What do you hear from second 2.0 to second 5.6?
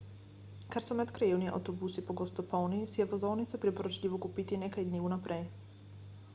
pogosto polni si je vozovnico priporočljivo kupiti nekaj dni vnaprej